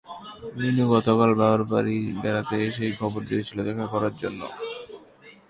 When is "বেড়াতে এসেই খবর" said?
2.21-3.21